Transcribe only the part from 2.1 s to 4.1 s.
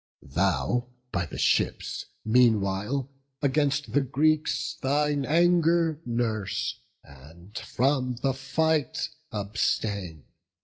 meanwhile, against the